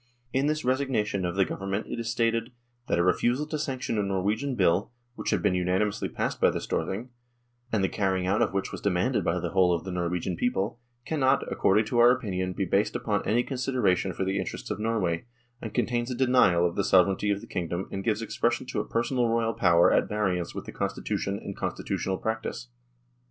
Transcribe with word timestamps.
In 0.33 0.47
this 0.47 0.65
resignation 0.65 1.25
of 1.25 1.35
the 1.35 1.45
Government 1.45 1.85
it 1.87 1.99
is 1.99 2.09
stated" 2.09 2.51
that 2.87 2.97
a 2.97 3.03
refusal 3.03 3.45
to 3.45 3.59
sanction 3.59 3.99
a 3.99 4.01
Norwegian 4.01 4.55
bill, 4.55 4.91
which 5.13 5.29
had 5.29 5.43
been 5.43 5.53
unanimously 5.53 6.09
passed 6.09 6.41
by 6.41 6.49
the 6.49 6.59
Storthing 6.59 7.09
and 7.71 7.83
the 7.83 7.87
carrying 7.87 8.25
out 8.25 8.41
of 8.41 8.51
which 8.51 8.71
was 8.71 8.81
demanded 8.81 9.23
by 9.23 9.39
the 9.39 9.51
whole 9.51 9.71
of 9.75 9.83
the 9.83 9.91
Norwegian 9.91 10.35
people, 10.35 10.79
cannot, 11.05 11.43
according 11.51 11.85
to 11.85 11.99
our 11.99 12.09
opinion, 12.09 12.53
be 12.53 12.65
based 12.65 12.95
upon 12.95 13.23
any 13.27 13.43
consideration 13.43 14.11
for 14.11 14.25
the 14.25 14.39
interests 14.39 14.71
of 14.71 14.79
Norway, 14.79 15.25
and 15.61 15.71
contains 15.71 16.09
a 16.09 16.15
denial 16.15 16.65
of 16.67 16.75
the 16.75 16.83
sovereignty 16.83 17.29
of 17.29 17.39
the 17.39 17.45
kingdom 17.45 17.87
and 17.91 18.03
gives 18.03 18.23
expression 18.23 18.65
to 18.65 18.79
a 18.79 18.87
personal 18.87 19.27
royal 19.27 19.53
power 19.53 19.93
at 19.93 20.09
variance 20.09 20.55
with 20.55 20.65
the 20.65 20.71
Constitu 20.73 21.15
tion 21.19 21.37
and 21.37 21.55
constitutional 21.55 22.17
practice." 22.17 22.69